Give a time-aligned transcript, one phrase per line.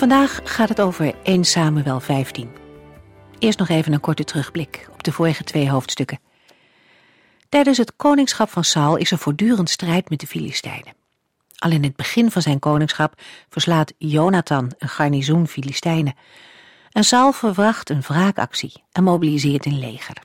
[0.00, 2.50] Vandaag gaat het over 1 Samuel 15.
[3.38, 6.20] Eerst nog even een korte terugblik op de vorige twee hoofdstukken.
[7.48, 10.94] Tijdens het koningschap van Saul is er voortdurend strijd met de Filistijnen.
[11.58, 16.14] Al in het begin van zijn koningschap verslaat Jonathan een garnizoen Filistijnen.
[16.90, 20.16] En Saul verwacht een wraakactie en mobiliseert een leger.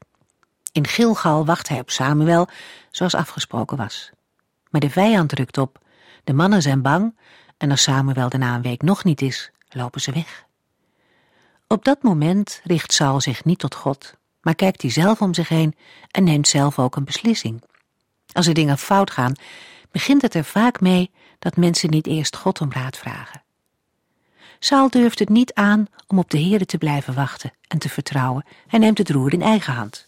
[0.72, 2.48] In Gilgal wacht hij op Samuel,
[2.92, 4.12] zoals afgesproken was.
[4.70, 5.80] Maar de vijand rukt op,
[6.24, 7.18] de mannen zijn bang
[7.58, 10.46] en als Samuel daarna een week nog niet is, lopen ze weg.
[11.68, 15.50] Op dat moment richt Saul zich niet tot God, maar kijkt hij zelf om zich
[15.50, 15.76] heen
[16.12, 17.64] en neemt zelf ook een beslissing.
[18.32, 19.36] Als er dingen fout gaan,
[19.92, 23.44] begint het er vaak mee dat mensen niet eerst God om raad vragen.
[24.60, 28.46] Saul durft het niet aan om op de Heere te blijven wachten en te vertrouwen.
[28.68, 30.08] Hij neemt het roer in eigen hand.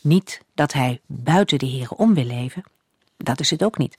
[0.00, 2.62] Niet dat hij buiten de Heere om wil leven,
[3.16, 3.96] dat is het ook niet.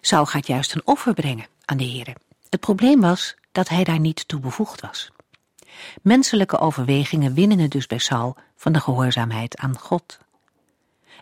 [0.00, 2.16] Saul gaat juist een offer brengen aan de Heere.
[2.48, 5.10] Het probleem was dat hij daar niet toe bevoegd was.
[6.02, 10.18] Menselijke overwegingen winnen het dus bij Saul van de gehoorzaamheid aan God.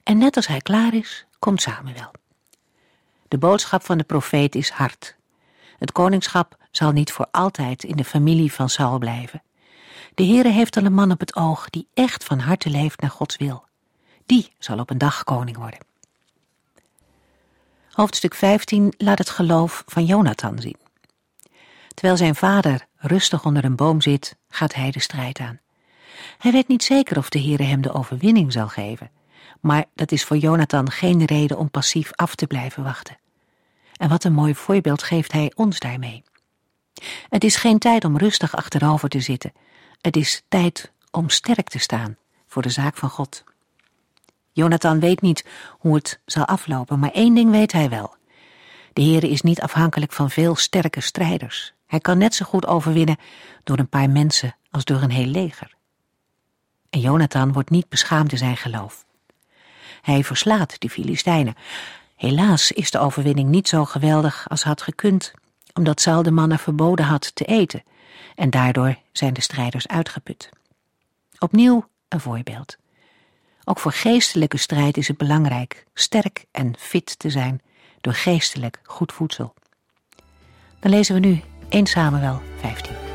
[0.02, 2.10] En net als hij klaar is, komt Samuel.
[3.28, 5.16] De boodschap van de profeet is hard.
[5.78, 9.42] Het koningschap zal niet voor altijd in de familie van Saul blijven.
[10.14, 13.10] De Heere heeft al een man op het oog die echt van harte leeft naar
[13.10, 13.64] Gods wil.
[14.26, 15.78] Die zal op een dag koning worden.
[17.90, 20.76] Hoofdstuk 15 laat het geloof van Jonathan zien.
[21.94, 25.60] Terwijl zijn vader rustig onder een boom zit, gaat hij de strijd aan.
[26.38, 29.10] Hij weet niet zeker of de Heere hem de overwinning zal geven,
[29.60, 33.18] maar dat is voor Jonathan geen reden om passief af te blijven wachten.
[33.96, 36.22] En wat een mooi voorbeeld geeft hij ons daarmee.
[37.28, 39.52] Het is geen tijd om rustig achterover te zitten.
[40.00, 43.44] Het is tijd om sterk te staan voor de zaak van God.
[44.52, 45.44] Jonathan weet niet
[45.78, 48.14] hoe het zal aflopen, maar één ding weet hij wel.
[48.92, 51.74] De Heere is niet afhankelijk van veel sterke strijders.
[51.90, 53.16] Hij kan net zo goed overwinnen
[53.64, 55.74] door een paar mensen als door een heel leger.
[56.90, 59.04] En Jonathan wordt niet beschaamd in zijn geloof.
[60.02, 61.54] Hij verslaat de Filistijnen.
[62.16, 65.32] Helaas is de overwinning niet zo geweldig als had gekund,
[65.72, 67.82] omdat Saul de mannen verboden had te eten,
[68.34, 70.48] en daardoor zijn de strijders uitgeput.
[71.38, 72.76] Opnieuw een voorbeeld.
[73.64, 77.60] Ook voor geestelijke strijd is het belangrijk sterk en fit te zijn
[78.00, 79.54] door geestelijk goed voedsel.
[80.80, 83.09] Dan lezen we nu 1 Samuel 15.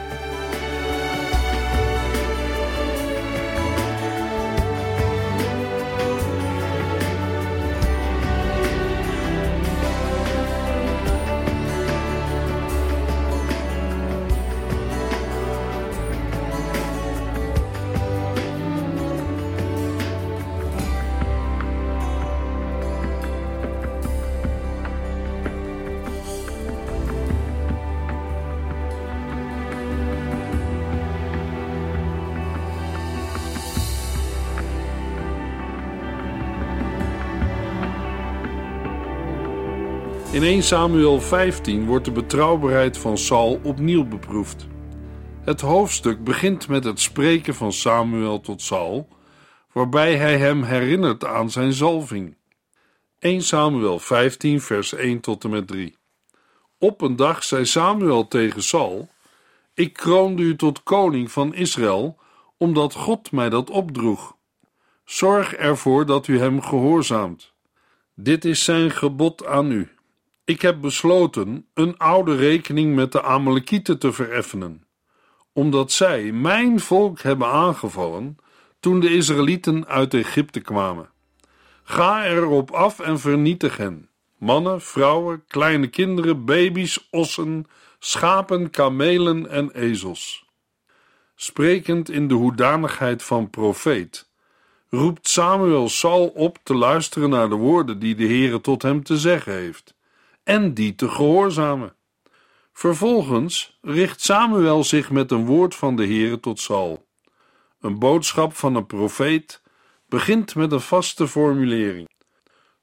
[40.36, 44.68] In 1 Samuel 15 wordt de betrouwbaarheid van Saul opnieuw beproefd.
[45.42, 49.08] Het hoofdstuk begint met het spreken van Samuel tot Saul,
[49.72, 52.38] waarbij hij hem herinnert aan zijn zalving.
[53.20, 55.98] 1 Samuel 15, vers 1 tot en met 3.
[56.80, 59.10] Op een dag zei Samuel tegen Saul:
[59.74, 62.18] Ik kroonde u tot koning van Israël,
[62.58, 64.36] omdat God mij dat opdroeg.
[65.06, 67.54] Zorg ervoor dat u hem gehoorzaamt.
[68.16, 69.95] Dit is zijn gebod aan u
[70.46, 74.88] ik heb besloten een oude rekening met de Amalekieten te vereffenen,
[75.54, 78.38] omdat zij mijn volk hebben aangevallen
[78.80, 81.10] toen de Israëlieten uit Egypte kwamen.
[81.84, 87.66] Ga erop af en vernietig hen: mannen, vrouwen, kleine kinderen, baby's, ossen,
[88.00, 90.46] schapen, kamelen en ezels.
[91.36, 94.30] Sprekend in de hoedanigheid van profeet,
[94.90, 99.18] roept Samuel Saul op te luisteren naar de woorden die de Heere tot hem te
[99.18, 99.95] zeggen heeft
[100.46, 101.96] en die te gehoorzamen.
[102.74, 107.08] Vervolgens richt Samuel zich met een woord van de Heere tot Saul.
[107.80, 109.62] Een boodschap van een profeet
[110.08, 112.10] begint met een vaste formulering.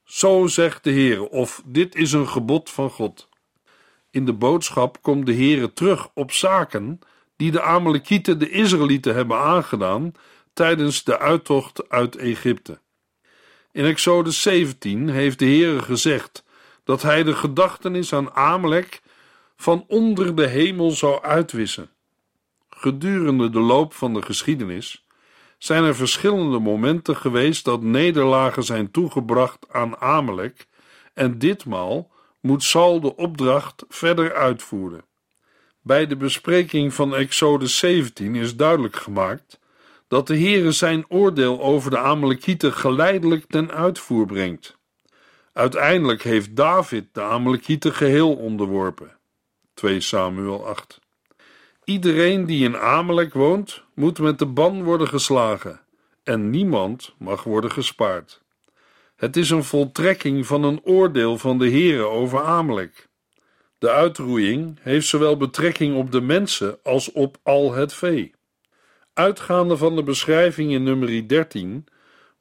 [0.03, 3.29] Zo zegt de Heere, of dit is een gebod van God.
[4.09, 6.99] In de boodschap komt de Heere terug op zaken
[7.35, 10.11] die de Amalekieten de Israëlieten hebben aangedaan
[10.53, 12.79] tijdens de uittocht uit Egypte.
[13.71, 16.42] In Exodus 17 heeft de Heere gezegd
[16.83, 19.01] dat hij de gedachtenis aan Amalek
[19.55, 21.89] van onder de hemel zou uitwissen.
[22.69, 25.05] Gedurende de loop van de geschiedenis
[25.57, 30.67] zijn er verschillende momenten geweest dat nederlagen zijn toegebracht aan Amalek
[31.13, 35.05] en ditmaal moet Saul de opdracht verder uitvoeren.
[35.81, 39.59] Bij de bespreking van Exodus 17 is duidelijk gemaakt
[40.07, 44.77] dat de Heere zijn oordeel over de Amalekieten geleidelijk ten uitvoer brengt.
[45.53, 49.17] Uiteindelijk heeft David de Amalekieten geheel onderworpen.
[49.73, 50.99] 2 Samuel 8.
[51.83, 55.81] Iedereen die in Amalek woont, moet met de ban worden geslagen,
[56.23, 58.41] en niemand mag worden gespaard.
[59.15, 63.07] Het is een voltrekking van een oordeel van de Heere over Amalek.
[63.77, 68.33] De uitroeiing heeft zowel betrekking op de mensen als op al het vee.
[69.13, 71.85] Uitgaande van de beschrijving in nummer 13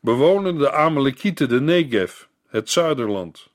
[0.00, 2.22] bewonen de Amalekieten de Negev,
[2.52, 3.50] het zuiderland.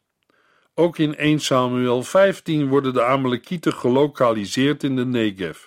[0.73, 5.63] Ook in 1 Samuel 15 worden de Amalekieten gelokaliseerd in de Negev.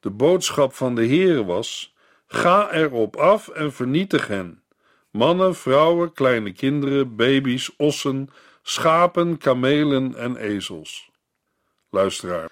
[0.00, 1.94] De boodschap van de Heere was:
[2.26, 4.62] Ga erop af en vernietig hen.
[5.10, 8.28] Mannen, vrouwen, kleine kinderen, baby's, ossen,
[8.62, 11.10] schapen, kamelen en ezels.
[11.90, 12.50] Luisteraar,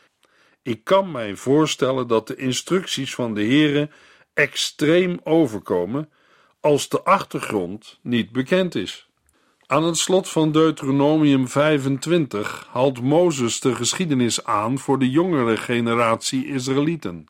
[0.62, 3.90] ik kan mij voorstellen dat de instructies van de Heere
[4.34, 6.10] extreem overkomen
[6.60, 9.07] als de achtergrond niet bekend is.
[9.70, 16.46] Aan het slot van Deuteronomium 25 haalt Mozes de geschiedenis aan voor de jongere generatie
[16.46, 17.26] Israëlieten.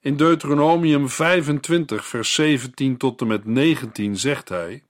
[0.00, 4.82] In Deuteronomium 25, vers 17 tot en met 19 zegt hij: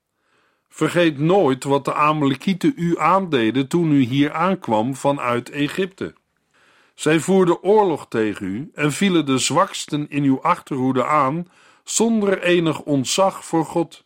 [0.68, 6.14] Vergeet nooit wat de Amalekieten u aandeden toen u hier aankwam vanuit Egypte.
[6.94, 11.48] Zij voerden oorlog tegen u en vielen de zwaksten in uw achterhoede aan,
[11.84, 14.04] zonder enig ontzag voor God.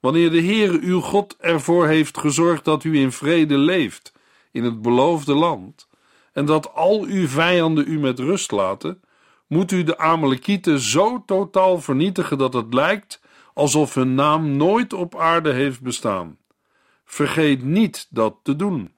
[0.00, 4.12] Wanneer de Heere uw God ervoor heeft gezorgd dat u in vrede leeft
[4.52, 5.88] in het beloofde land,
[6.32, 9.00] en dat al uw vijanden u met rust laten,
[9.46, 13.20] moet u de Amalekieten zo totaal vernietigen dat het lijkt
[13.54, 16.38] alsof hun naam nooit op aarde heeft bestaan.
[17.04, 18.94] Vergeet niet dat te doen.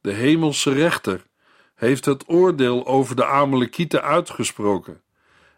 [0.00, 1.26] De hemelse rechter
[1.74, 5.02] heeft het oordeel over de Amalekieten uitgesproken,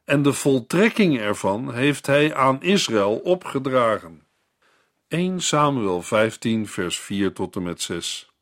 [0.04, 4.26] en de voltrekking ervan heeft hij aan Israël opgedragen.
[5.12, 8.32] 1 Samuel 15, vers 4 tot en met 6.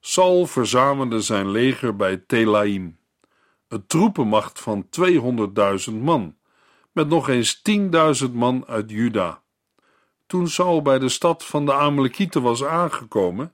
[0.00, 2.98] Saul verzamelde zijn leger bij Telaim
[3.68, 4.86] een troepenmacht van
[5.90, 6.36] 200.000 man,
[6.92, 7.62] met nog eens
[8.26, 9.42] 10.000 man uit Juda.
[10.26, 13.52] Toen Saul bij de stad van de Amalekieten was aangekomen,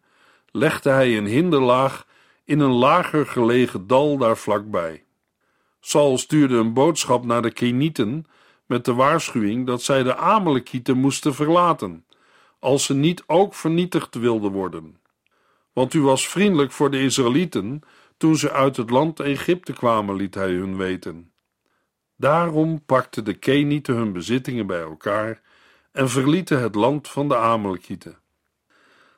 [0.51, 2.07] legde hij een hinderlaag
[2.45, 5.05] in een lager gelegen dal daar vlakbij.
[5.81, 8.27] Saul stuurde een boodschap naar de Kenieten
[8.67, 12.05] met de waarschuwing dat zij de Amalekieten moesten verlaten,
[12.59, 15.01] als ze niet ook vernietigd wilden worden.
[15.73, 17.83] Want u was vriendelijk voor de Israëlieten
[18.17, 21.33] toen ze uit het land Egypte kwamen, liet hij hun weten.
[22.17, 25.41] Daarom pakten de Kenieten hun bezittingen bij elkaar
[25.93, 28.19] en verlieten het land van de Amalekieten.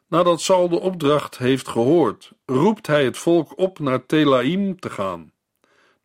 [0.06, 5.32] Nadat Saul de opdracht heeft gehoord, roept hij het volk op naar Telaim te gaan.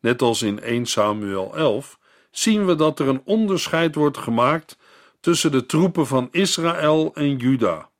[0.00, 1.98] Net als in 1 Samuel 11
[2.30, 4.78] zien we dat er een onderscheid wordt gemaakt
[5.26, 7.90] tussen de troepen van Israël en Juda.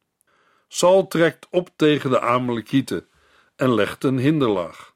[0.68, 3.08] Saul trekt op tegen de Amalekieten
[3.56, 4.94] en legt een hinderlaag.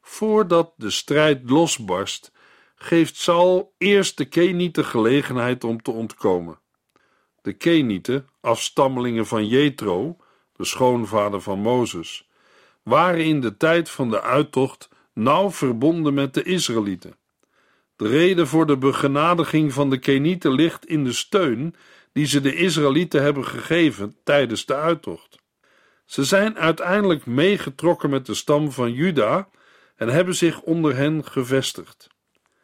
[0.00, 2.32] Voordat de strijd losbarst,
[2.74, 6.58] geeft Saul eerst de Kenieten gelegenheid om te ontkomen.
[7.42, 10.16] De Kenieten, afstammelingen van Jethro,
[10.56, 12.28] de schoonvader van Mozes,
[12.82, 17.16] waren in de tijd van de uittocht nauw verbonden met de Israëlieten.
[17.98, 21.74] De reden voor de begenadiging van de Kenieten ligt in de steun
[22.12, 25.38] die ze de Israëlieten hebben gegeven tijdens de uittocht.
[26.04, 29.48] Ze zijn uiteindelijk meegetrokken met de stam van Juda
[29.96, 32.08] en hebben zich onder hen gevestigd.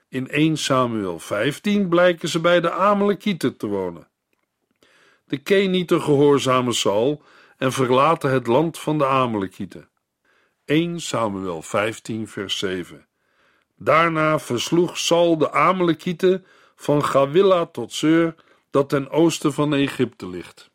[0.08, 4.08] In 1 Samuel 15 blijken ze bij de Amalekieten te wonen.
[5.24, 7.22] De Kenieten gehoorzamen Saul
[7.56, 9.88] en verlaten het land van de Amalekieten.
[10.64, 13.06] 1 Samuel 15 vers 7
[13.84, 16.44] Daarna versloeg Saul de Amalekieten
[16.76, 18.34] van Gawilla tot Seur,
[18.70, 20.70] dat ten oosten van Egypte ligt.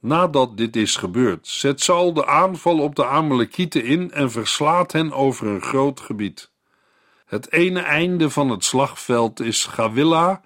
[0.00, 5.12] Nadat dit is gebeurd, zet Saul de aanval op de Amalekieten in en verslaat hen
[5.12, 6.50] over een groot gebied.
[7.26, 10.40] Het ene einde van het slagveld is Gawilla,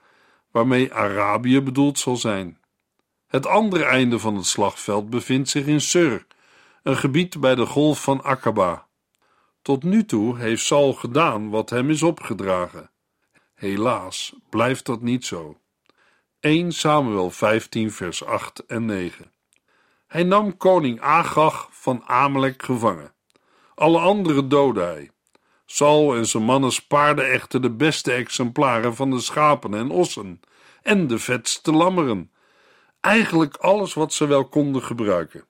[0.50, 2.58] waarmee Arabië bedoeld zal zijn.
[3.26, 6.26] Het andere einde van het slagveld bevindt zich in Sur,
[6.82, 8.87] een gebied bij de golf van Aqaba.
[9.68, 12.90] Tot nu toe heeft Saul gedaan wat hem is opgedragen.
[13.54, 15.60] Helaas blijft dat niet zo.
[16.40, 19.32] 1 Samuel 15, vers 8 en 9.
[20.06, 23.14] Hij nam koning Agag van Amalek gevangen.
[23.74, 25.10] Alle anderen doodde hij.
[25.66, 30.40] Saul en zijn mannen spaarden echter de beste exemplaren van de schapen en ossen
[30.82, 32.32] en de vetste lammeren.
[33.00, 35.46] Eigenlijk alles wat ze wel konden gebruiken.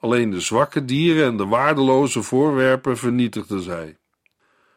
[0.00, 3.96] Alleen de zwakke dieren en de waardeloze voorwerpen vernietigden zij.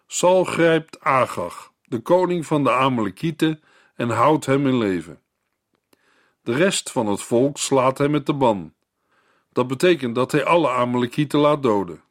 [0.08, 3.62] Saul grijpt Agag, de koning van de Amalekieten,
[3.96, 5.20] en houdt hem in leven.
[6.44, 8.74] De rest van het volk slaat hij met de ban.
[9.52, 12.02] Dat betekent dat hij alle Amalekieten laat doden.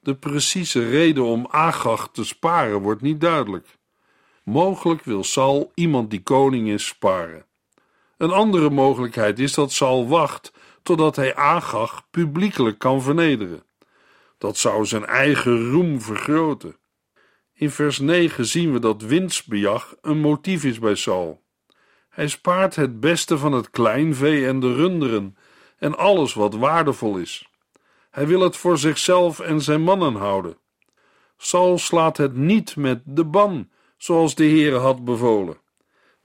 [0.00, 3.78] De precieze reden om Agag te sparen wordt niet duidelijk.
[4.42, 7.44] Mogelijk wil Saul iemand die koning is sparen.
[8.16, 13.62] Een andere mogelijkheid is dat Saul wacht totdat hij Agag publiekelijk kan vernederen.
[14.38, 16.76] Dat zou zijn eigen roem vergroten.
[17.54, 21.42] In vers 9 zien we dat winstbejag een motief is bij Saul.
[22.08, 25.36] Hij spaart het beste van het kleinvee en de runderen
[25.78, 27.48] en alles wat waardevol is.
[28.10, 30.56] Hij wil het voor zichzelf en zijn mannen houden.
[31.36, 35.58] Saul slaat het niet met de ban, zoals de Heere had bevolen.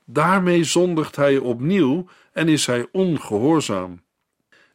[0.05, 4.03] Daarmee zondigt hij opnieuw en is hij ongehoorzaam.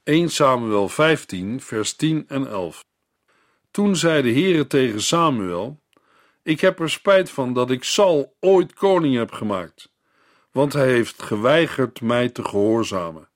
[0.03, 2.85] 1 Samuel 15, vers 10 en 11.
[3.71, 5.81] Toen zei de Heere tegen Samuel:
[6.43, 9.93] Ik heb er spijt van dat ik Saul ooit koning heb gemaakt,
[10.53, 13.29] want hij heeft geweigerd mij te gehoorzamen.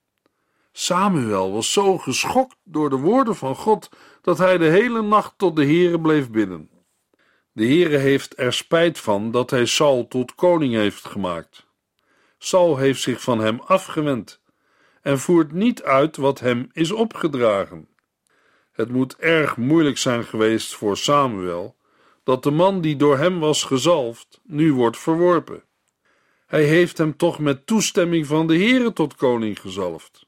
[0.73, 3.89] Samuel was zo geschokt door de woorden van God
[4.23, 6.71] dat hij de hele nacht tot de Heere bleef bidden.
[7.53, 11.67] De Heere heeft er spijt van dat hij Saul tot koning heeft gemaakt.
[12.39, 14.43] Saul heeft zich van hem afgewend
[15.05, 17.89] en voert niet uit wat hem is opgedragen.
[18.73, 21.77] Het moet erg moeilijk zijn geweest voor Samuel
[22.23, 25.65] dat de man die door hem was gezalfd nu wordt verworpen.
[26.47, 30.27] Hij heeft hem toch met toestemming van de Heere tot koning gezalfd.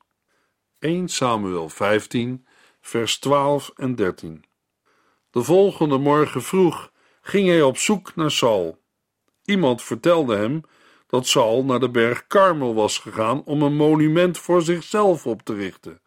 [0.78, 2.46] 1 Samuel 15,
[2.80, 4.44] vers 12 en 13.
[5.30, 8.82] De volgende morgen vroeg ging hij op zoek naar Saul.
[9.44, 10.62] Iemand vertelde hem
[11.06, 15.54] dat Saul naar de berg Karmel was gegaan om een monument voor zichzelf op te
[15.54, 16.00] richten,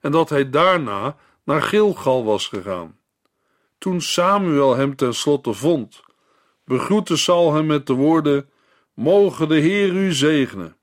[0.00, 2.98] en dat hij daarna naar Gilgal was gegaan.
[3.78, 6.02] Toen Samuel hem tenslotte vond,
[6.64, 8.48] begroette Saul hem met de woorden:
[8.94, 10.76] Mogen de Heer u zegenen.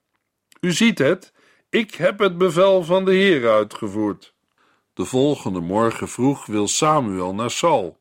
[0.59, 1.33] U ziet het,
[1.69, 4.33] ik heb het bevel van de Heer uitgevoerd.
[4.93, 7.99] De volgende morgen vroeg wil Samuel naar Saul.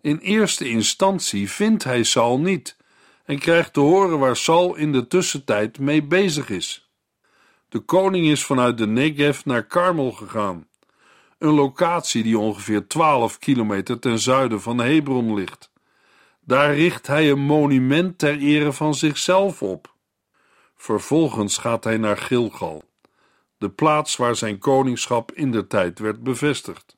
[0.00, 2.76] In eerste instantie vindt hij Saul niet
[3.32, 6.90] en krijgt te horen waar Saul in de tussentijd mee bezig is.
[7.68, 10.66] De koning is vanuit de Negev naar Karmel gegaan,
[11.38, 15.70] een locatie die ongeveer 12 kilometer ten zuiden van Hebron ligt.
[16.40, 19.94] Daar richt hij een monument ter ere van zichzelf op.
[20.76, 22.82] Vervolgens gaat hij naar Gilgal,
[23.58, 26.94] de plaats waar zijn koningschap in de tijd werd bevestigd.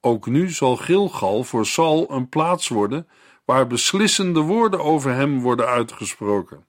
[0.00, 3.08] Ook nu zal Gilgal voor Saul een plaats worden
[3.46, 6.66] waar beslissende woorden over hem worden uitgesproken.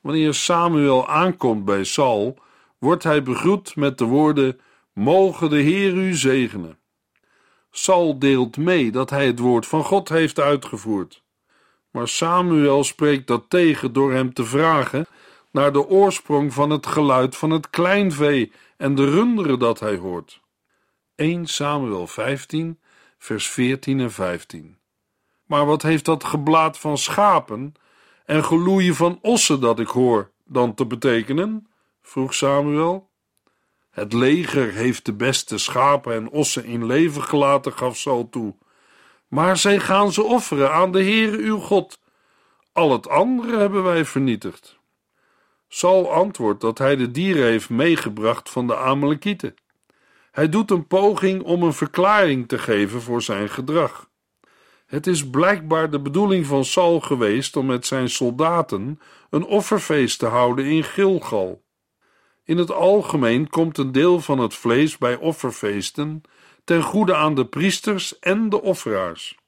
[0.00, 2.38] Wanneer Samuel aankomt bij Saul,
[2.78, 4.60] wordt hij begroet met de woorden:
[4.92, 6.78] Mogen de Heer u zegenen.
[7.70, 11.22] Saul deelt mee dat hij het woord van God heeft uitgevoerd.
[11.90, 15.06] Maar Samuel spreekt dat tegen door hem te vragen
[15.50, 20.40] naar de oorsprong van het geluid van het kleinvee en de runderen dat hij hoort.
[21.14, 22.80] 1 Samuel 15,
[23.18, 24.76] vers 14 en 15.
[25.52, 27.74] Maar wat heeft dat geblaat van schapen
[28.24, 31.66] en geloeien van ossen dat ik hoor dan te betekenen?
[32.02, 33.10] vroeg Samuel.
[33.90, 38.54] Het leger heeft de beste schapen en ossen in leven gelaten, gaf Saul toe.
[39.28, 42.00] Maar zij gaan ze offeren aan de Heere uw God.
[42.72, 44.78] Al het andere hebben wij vernietigd.
[45.68, 49.54] Saul antwoordt dat hij de dieren heeft meegebracht van de Amalekieten.
[50.30, 54.10] Hij doet een poging om een verklaring te geven voor zijn gedrag.
[54.92, 60.26] Het is blijkbaar de bedoeling van Saul geweest om met zijn soldaten een offerfeest te
[60.26, 61.62] houden in Gilgal.
[62.44, 66.22] In het algemeen komt een deel van het vlees bij offerfeesten
[66.64, 69.38] ten goede aan de priesters en de offeraars.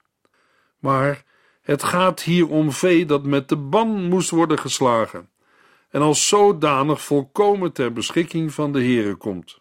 [0.79, 1.25] Maar
[1.63, 5.29] het gaat hier om vee dat met de ban moest worden geslagen
[5.91, 9.59] en als zodanig volkomen ter beschikking van de Heere komt.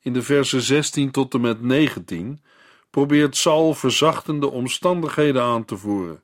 [0.00, 2.42] In de versen 16 tot en met 19
[2.90, 6.22] probeert Saul verzachtende omstandigheden aan te voeren.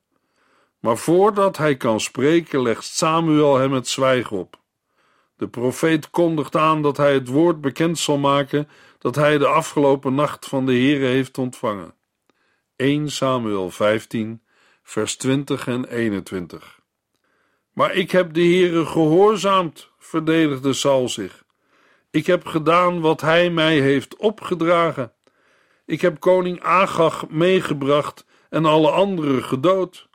[0.80, 4.62] Maar voordat hij kan spreken, legt Samuel hem het zwijgen op.
[5.36, 8.68] De profeet kondigt aan dat hij het woord bekend zal maken
[8.98, 11.94] dat hij de afgelopen nacht van de Heere heeft ontvangen.
[12.76, 14.42] 1 Samuel 15,
[14.82, 16.80] vers 20 en 21.
[17.72, 21.44] Maar ik heb de Heere gehoorzaamd, verdedigde Saul zich.
[22.10, 25.12] Ik heb gedaan wat hij mij heeft opgedragen.
[25.86, 30.08] Ik heb koning Agag meegebracht en alle anderen gedood.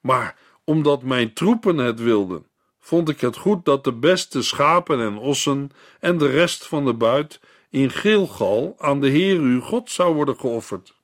[0.00, 2.46] Maar omdat mijn troepen het wilden,
[2.80, 6.94] vond ik het goed dat de beste schapen en ossen en de rest van de
[6.94, 7.40] buit
[7.70, 10.94] in Gilgal aan de Heer uw God zou worden geofferd.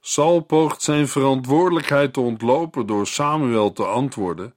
[0.00, 4.54] Saul poogt zijn verantwoordelijkheid te ontlopen door Samuel te antwoorden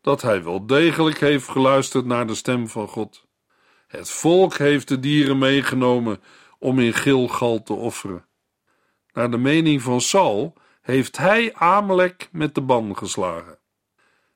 [0.00, 3.26] dat hij wel degelijk heeft geluisterd naar de stem van God.
[3.86, 6.20] Het volk heeft de dieren meegenomen
[6.58, 8.26] om in Gilgal te offeren.
[9.12, 13.58] Naar de mening van Saul heeft hij Amalek met de ban geslagen.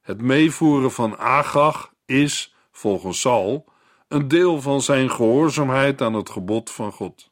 [0.00, 3.64] Het meevoeren van Agag is, volgens Saul,
[4.08, 7.28] een deel van zijn gehoorzaamheid aan het gebod van God.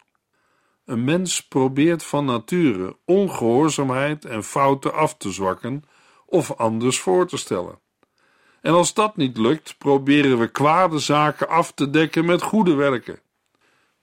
[0.84, 5.84] Een mens probeert van nature ongehoorzaamheid en fouten af te zwakken
[6.26, 7.78] of anders voor te stellen.
[8.60, 13.20] En als dat niet lukt, proberen we kwade zaken af te dekken met goede werken.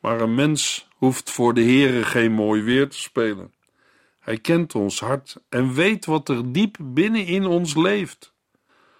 [0.03, 3.53] Maar een mens hoeft voor de Heere geen mooi weer te spelen.
[4.19, 8.33] Hij kent ons hart en weet wat er diep binnenin ons leeft.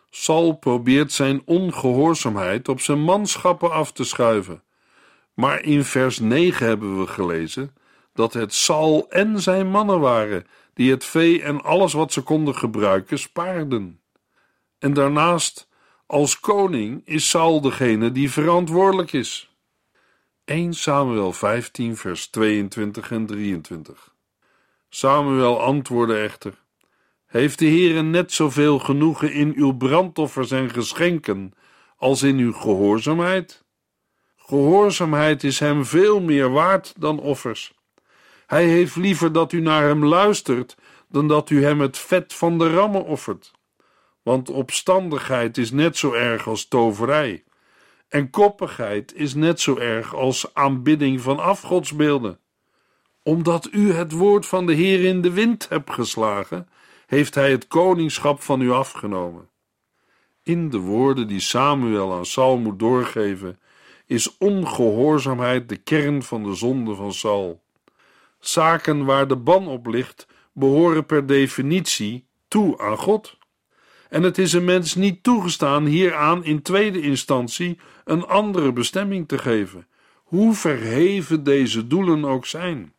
[0.09, 4.63] Saul probeert zijn ongehoorzaamheid op zijn manschappen af te schuiven.
[5.33, 7.75] Maar in vers 9 hebben we gelezen
[8.13, 12.55] dat het Saul en zijn mannen waren die het vee en alles wat ze konden
[12.55, 13.99] gebruiken spaarden.
[14.79, 15.69] En daarnaast,
[16.05, 19.52] als koning, is Saul degene die verantwoordelijk is.
[20.45, 24.13] 1 Samuel 15, vers 22 en 23.
[24.89, 26.53] Samuel antwoordde echter:
[27.25, 31.53] Heeft de Heere net zoveel genoegen in uw brandoffers en geschenken
[31.97, 33.63] als in uw gehoorzaamheid?
[34.35, 37.73] Gehoorzaamheid is hem veel meer waard dan offers.
[38.47, 40.77] Hij heeft liever dat u naar hem luistert
[41.09, 43.51] dan dat u hem het vet van de rammen offert
[44.23, 47.43] want opstandigheid is net zo erg als toverij,
[48.13, 52.39] en koppigheid is net zo erg als aanbidding van afgodsbeelden.
[53.23, 56.69] Omdat u het woord van de Heer in de wind hebt geslagen,
[57.07, 59.49] heeft hij het koningschap van u afgenomen.
[60.43, 63.59] In de woorden die Samuel aan Saul moet doorgeven,
[64.05, 67.63] is ongehoorzaamheid de kern van de zonde van Saul.
[68.39, 73.37] Zaken waar de ban op ligt, behoren per definitie toe aan God
[74.13, 79.37] en het is een mens niet toegestaan hieraan in tweede instantie een andere bestemming te
[79.37, 82.93] geven, hoe verheven deze doelen ook zijn.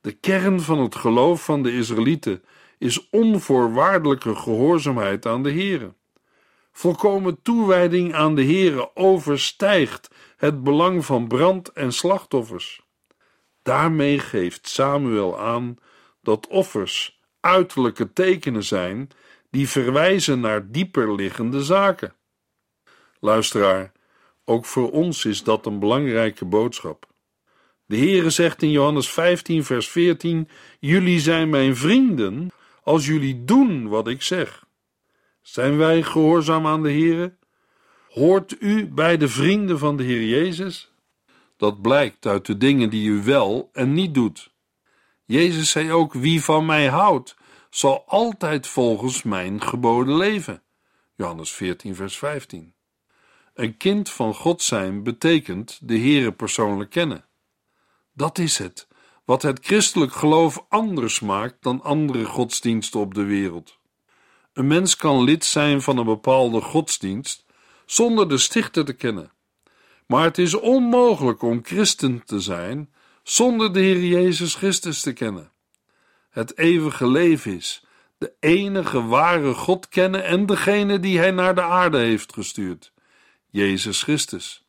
[0.00, 2.44] De kern van het geloof van de Israëlieten
[2.78, 5.94] is onvoorwaardelijke gehoorzaamheid aan de Here.
[6.72, 12.80] Volkomen toewijding aan de Here overstijgt het belang van brand- en slachtoffers.
[13.62, 15.76] Daarmee geeft Samuel aan
[16.22, 19.10] dat offers uiterlijke tekenen zijn
[19.50, 22.14] die verwijzen naar dieper liggende zaken.
[23.20, 23.92] Luisteraar,
[24.44, 27.06] ook voor ons is dat een belangrijke boodschap.
[27.86, 30.48] De Heere zegt in Johannes 15, vers 14:
[30.80, 32.50] Jullie zijn mijn vrienden
[32.82, 34.66] als jullie doen wat ik zeg.
[35.42, 37.36] Zijn wij gehoorzaam aan de Heere?
[38.08, 40.92] Hoort u bij de vrienden van de Heer Jezus?
[41.56, 44.52] Dat blijkt uit de dingen die u wel en niet doet.
[45.24, 47.36] Jezus zei ook: Wie van mij houdt,
[47.70, 50.62] zal altijd volgens mijn geboden leven.
[51.14, 52.74] Johannes 14, vers 15.
[53.54, 57.24] Een kind van God zijn betekent de Heere persoonlijk kennen.
[58.12, 58.88] Dat is het,
[59.24, 63.78] wat het christelijk geloof anders maakt dan andere godsdiensten op de wereld.
[64.52, 67.44] Een mens kan lid zijn van een bepaalde godsdienst
[67.86, 69.32] zonder de stichter te kennen.
[70.06, 75.52] Maar het is onmogelijk om christen te zijn zonder de Heer Jezus Christus te kennen
[76.38, 77.84] het eeuwige leven is,
[78.18, 82.92] de enige ware God kennen en degene die hij naar de aarde heeft gestuurd,
[83.46, 84.66] Jezus Christus.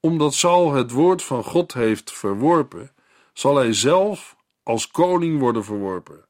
[0.00, 2.92] Omdat Saul het woord van God heeft verworpen,
[3.32, 6.26] zal hij zelf als koning worden verworpen.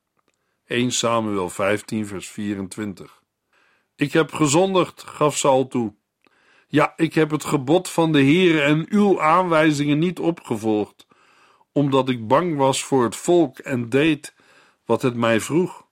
[0.67, 3.23] 1 Samuel 15, vers 24.
[3.97, 5.95] Ik heb gezondigd, gaf Saul toe.
[6.69, 11.07] Ja, ik heb het gebod van de Heere en uw aanwijzingen niet opgevolgd,
[11.73, 14.34] omdat ik bang was voor het volk en deed
[14.85, 15.87] wat het mij vroeg.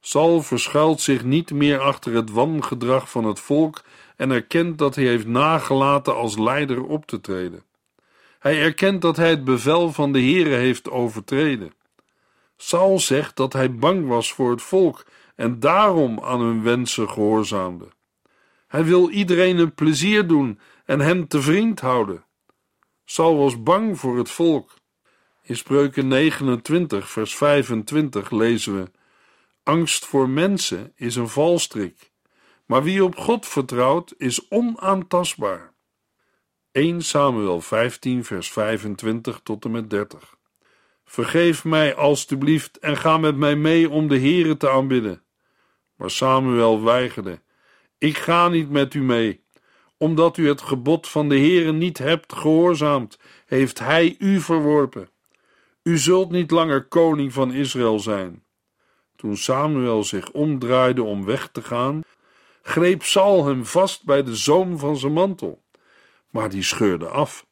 [0.00, 3.82] Saul verschuilt zich niet meer achter het wangedrag van het volk
[4.16, 7.64] en erkent dat hij heeft nagelaten als leider op te treden.
[8.38, 11.72] Hij erkent dat hij het bevel van de Heere heeft overtreden.
[12.56, 17.88] Saul zegt dat hij bang was voor het volk en daarom aan hun wensen gehoorzaamde.
[18.66, 22.24] Hij wil iedereen een plezier doen en hen te vriend houden.
[23.04, 24.74] Saul was bang voor het volk.
[25.42, 28.90] In Spreuken 29, vers 25 lezen we:
[29.62, 32.10] Angst voor mensen is een valstrik.
[32.66, 35.72] Maar wie op God vertrouwt, is onaantastbaar.
[36.72, 40.36] 1 Samuel 15, vers 25 tot en met 30.
[41.04, 45.22] Vergeef mij alstublieft en ga met mij mee om de Heere te aanbidden.
[45.94, 47.40] Maar Samuel weigerde.
[47.98, 49.44] Ik ga niet met u mee.
[49.96, 55.10] Omdat u het gebod van de Heere niet hebt gehoorzaamd, heeft hij u verworpen.
[55.90, 58.44] U zult niet langer koning van Israël zijn.
[59.16, 62.00] Toen Samuel zich omdraaide om weg te gaan,
[62.62, 65.62] greep Saul hem vast bij de zoom van zijn mantel,
[66.30, 67.46] maar die scheurde af.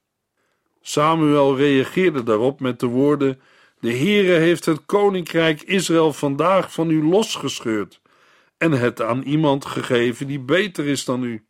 [0.81, 3.41] Samuel reageerde daarop met de woorden:
[3.81, 8.01] De Heere heeft het koninkrijk Israël vandaag van u losgescheurd
[8.59, 11.47] en het aan iemand gegeven die beter is dan u.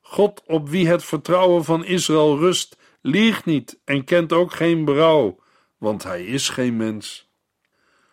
[0.00, 5.38] God, op wie het vertrouwen van Israël rust, liegt niet en kent ook geen berouw,
[5.78, 7.28] want hij is geen mens.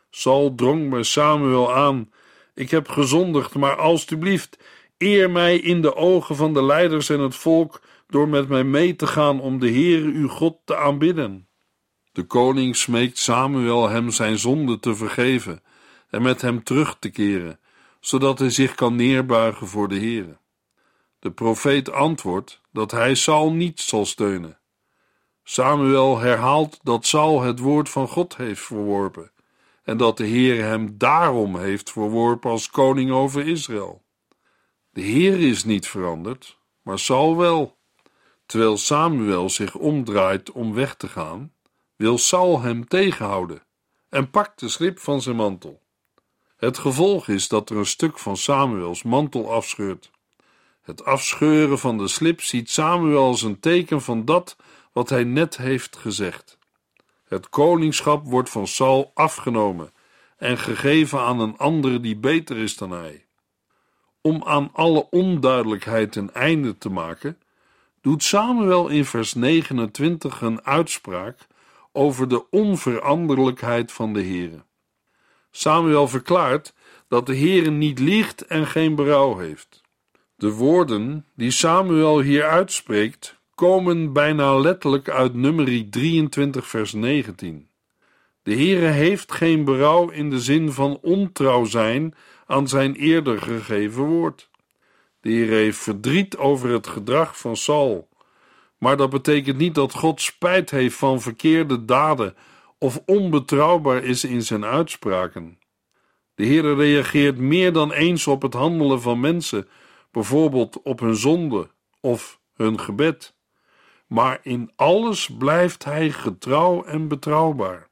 [0.10, 2.12] Saul drong me Samuel aan:
[2.54, 4.60] Ik heb gezondigd, maar alstublieft,
[4.98, 8.96] eer mij in de ogen van de leiders en het volk door met mij mee
[8.96, 11.48] te gaan om de Heere uw God te aanbidden.
[12.12, 15.64] De koning smeekt Samuel hem zijn zonde te vergeven
[16.10, 17.60] en met hem terug te keren,
[18.00, 20.38] zodat hij zich kan neerbuigen voor de Heere.
[21.20, 24.60] De profeet antwoordt dat hij Saul niet zal steunen.
[25.48, 29.32] Samuel herhaalt dat Saul het woord van God heeft verworpen
[29.84, 34.04] en dat de Heer hem daarom heeft verworpen als koning over Israël.
[34.90, 37.78] De Heer is niet veranderd, maar Saul wel.
[38.46, 41.54] Terwijl Samuel zich omdraait om weg te gaan,
[41.96, 43.64] wil Saul hem tegenhouden
[44.10, 45.82] en pakt de slip van zijn mantel.
[46.58, 50.12] Het gevolg is dat er een stuk van Samuels mantel afscheurt.
[50.82, 54.56] Het afscheuren van de slip ziet Samuel als een teken van dat
[54.96, 56.58] wat hij net heeft gezegd.
[57.28, 59.92] Het koningschap wordt van Saul afgenomen
[60.38, 63.26] en gegeven aan een andere die beter is dan hij.
[64.22, 67.38] Om aan alle onduidelijkheid een einde te maken,
[68.02, 71.48] doet Samuel in vers 29 een uitspraak
[71.92, 74.64] over de onveranderlijkheid van de Heere.
[75.52, 76.74] Samuel verklaart
[77.08, 79.82] dat de Heere niet liegt en geen berouw heeft.
[80.36, 87.70] De woorden die Samuel hier uitspreekt komen bijna letterlijk uit Numeri 23 vers 19.
[88.44, 92.14] De Heere heeft geen berouw in de zin van ontrouw zijn
[92.46, 94.50] aan zijn eerder gegeven woord.
[95.22, 98.10] De Heer heeft verdriet over het gedrag van Saul,
[98.78, 102.36] maar dat betekent niet dat God spijt heeft van verkeerde daden
[102.78, 105.60] of onbetrouwbaar is in zijn uitspraken.
[106.36, 109.68] De Heer reageert meer dan eens op het handelen van mensen,
[110.12, 113.36] bijvoorbeeld op hun zonde of hun gebed.
[114.06, 117.90] Maar in alles blijft hij getrouw en betrouwbaar.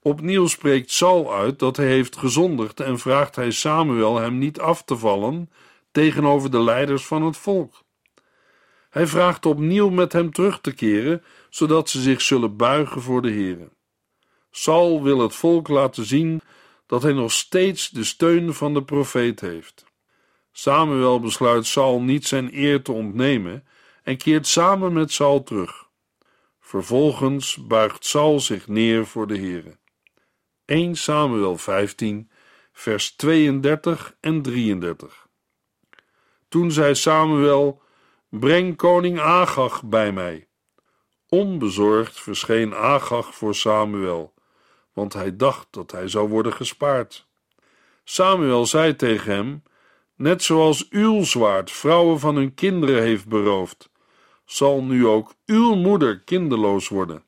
[0.00, 4.82] Opnieuw spreekt Saul uit dat hij heeft gezondigd en vraagt hij Samuel hem niet af
[4.84, 5.50] te vallen
[5.90, 7.84] tegenover de leiders van het volk.
[8.90, 13.30] Hij vraagt opnieuw met hem terug te keren, zodat ze zich zullen buigen voor de
[13.30, 13.68] Heere.
[14.50, 16.40] Saul wil het volk laten zien
[16.86, 19.84] dat hij nog steeds de steun van de profeet heeft.
[20.52, 23.66] Samuel besluit Saul niet zijn eer te ontnemen
[24.06, 25.88] en keert samen met Saul terug.
[26.60, 29.78] Vervolgens buigt Saul zich neer voor de Heere.
[30.64, 32.30] 1 Samuel 15,
[32.72, 35.28] vers 32 en 33.
[36.48, 37.82] Toen zei Samuel:
[38.28, 40.48] Breng koning Agag bij mij.
[41.28, 44.34] Onbezorgd verscheen Agag voor Samuel,
[44.92, 47.26] want hij dacht dat hij zou worden gespaard.
[48.04, 49.62] Samuel zei tegen hem:
[50.14, 53.94] Net zoals uw zwaard vrouwen van hun kinderen heeft beroofd,
[54.46, 57.24] zal nu ook uw moeder kinderloos worden.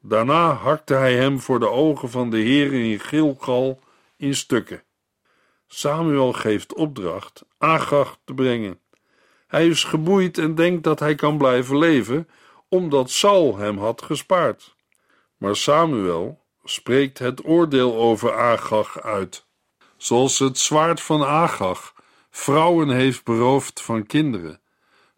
[0.00, 3.80] Daarna hakte hij hem voor de ogen van de Heer in Gilgal
[4.16, 4.82] in stukken.
[5.66, 8.80] Samuel geeft opdracht Agag te brengen.
[9.46, 12.28] Hij is geboeid en denkt dat hij kan blijven leven,
[12.68, 14.76] omdat Saul hem had gespaard.
[15.36, 19.46] Maar Samuel spreekt het oordeel over Agag uit.
[19.96, 21.94] Zoals het zwaard van Agag
[22.30, 24.60] vrouwen heeft beroofd van kinderen,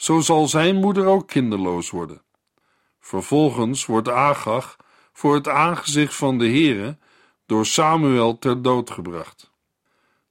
[0.00, 2.22] zo zal zijn moeder ook kinderloos worden.
[3.00, 4.76] Vervolgens wordt Agag
[5.12, 6.98] voor het aangezicht van de Heere
[7.46, 9.50] door Samuel ter dood gebracht.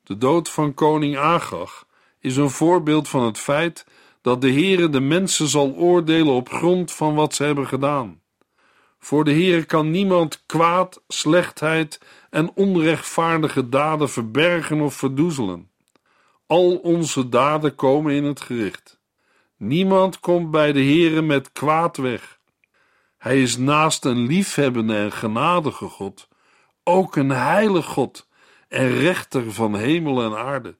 [0.04, 1.86] De dood van koning Agag
[2.20, 3.86] is een voorbeeld van het feit
[4.22, 8.22] dat de Heere de mensen zal oordelen op grond van wat ze hebben gedaan.
[9.00, 15.70] Voor de Heere kan niemand kwaad, slechtheid en onrechtvaardige daden verbergen of verdoezelen.
[16.48, 18.99] Al onze daden komen in het gericht.
[19.60, 22.40] Niemand komt bij de Heere met kwaad weg.
[23.18, 26.28] Hij is naast een liefhebbende en genadige God
[26.84, 28.28] ook een heilig God
[28.68, 30.76] en rechter van hemel en aarde.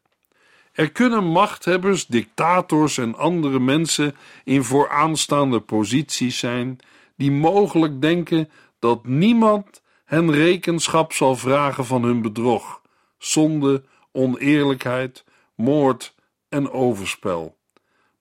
[0.72, 6.80] Er kunnen machthebbers, dictators en andere mensen in vooraanstaande posities zijn
[7.16, 12.82] die mogelijk denken dat niemand hen rekenschap zal vragen van hun bedrog,
[13.18, 16.16] zonde, oneerlijkheid, moord
[16.50, 17.59] en overspel.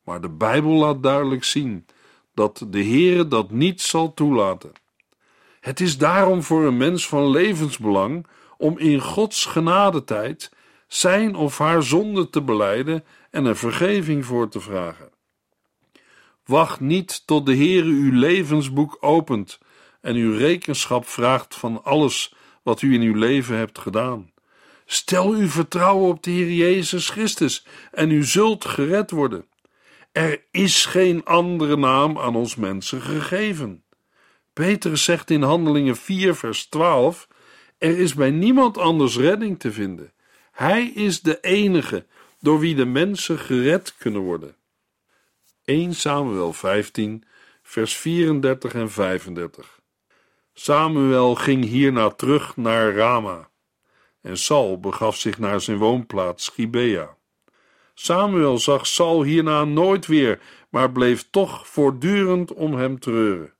[0.09, 1.87] Maar de Bijbel laat duidelijk zien
[2.35, 4.73] dat de Heere dat niet zal toelaten.
[5.61, 10.53] Het is daarom voor een mens van levensbelang om in Gods genadetijd
[10.87, 15.11] zijn of haar zonde te beleiden en er vergeving voor te vragen.
[16.45, 19.59] Wacht niet tot de Heere uw levensboek opent
[20.01, 24.31] en uw rekenschap vraagt van alles wat u in uw leven hebt gedaan.
[24.87, 29.45] Stel uw vertrouwen op de Heer Jezus Christus en u zult gered worden.
[30.13, 33.85] Er is geen andere naam aan ons mensen gegeven.
[34.53, 37.29] Petrus zegt in Handelingen 4, vers 12:
[37.79, 40.13] Er is bij niemand anders redding te vinden.
[40.53, 42.07] Hij is de enige
[42.41, 44.57] door wie de mensen gered kunnen worden.
[45.65, 47.25] 1 Samuel 15,
[47.63, 49.81] vers 34 en 35.
[50.53, 53.49] Samuel ging hierna terug naar Rama
[54.21, 57.17] en Saul begaf zich naar zijn woonplaats Gibea.
[58.01, 63.55] Samuel zag Saul hierna nooit weer, maar bleef toch voortdurend om hem treuren.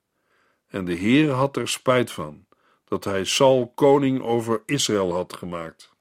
[0.67, 2.45] En de Heer had er spijt van
[2.85, 5.93] dat hij Saul koning over Israël had gemaakt.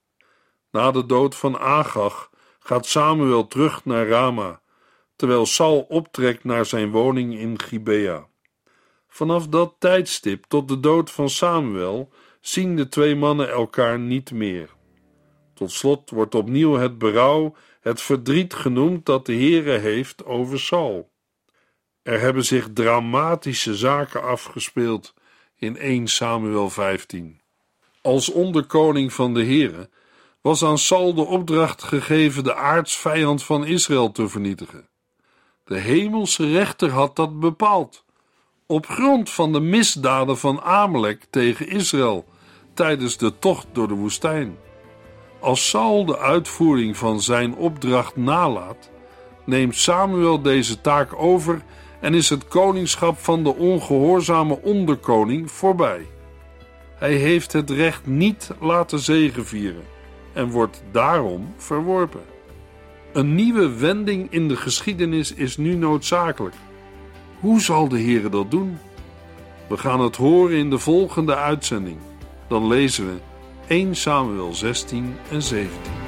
[0.71, 4.61] Na de dood van Agag gaat Samuel terug naar Rama,
[5.17, 8.29] terwijl Saul optrekt naar zijn woning in Gibea.
[9.09, 14.77] Vanaf dat tijdstip tot de dood van Samuel zien de twee mannen elkaar niet meer.
[15.55, 17.55] Tot slot wordt opnieuw het berouw,
[17.89, 21.11] het verdriet genoemd dat de Heere heeft over Saul.
[22.03, 25.15] Er hebben zich dramatische zaken afgespeeld
[25.57, 27.41] in 1 Samuel 15.
[28.03, 29.89] Als onderkoning van de Heere
[30.41, 34.89] was aan Saul de opdracht gegeven de aartsvijand van Israël te vernietigen.
[35.65, 38.05] De hemelse rechter had dat bepaald,
[38.67, 42.25] op grond van de misdaden van Amalek tegen Israël
[42.75, 44.57] tijdens de tocht door de woestijn.
[45.41, 48.91] Als Saul de uitvoering van zijn opdracht nalaat,
[49.45, 51.63] neemt Samuel deze taak over
[52.01, 56.07] en is het koningschap van de ongehoorzame onderkoning voorbij.
[56.95, 59.85] Hij heeft het recht niet laten zegevieren
[60.33, 62.23] en wordt daarom verworpen.
[63.13, 66.55] Een nieuwe wending in de geschiedenis is nu noodzakelijk.
[67.41, 68.79] Hoe zal de Heer dat doen?
[69.69, 71.99] We gaan het horen in de volgende uitzending.
[72.49, 73.17] Dan lezen we
[73.71, 76.08] 1 Samuel 16 en 17.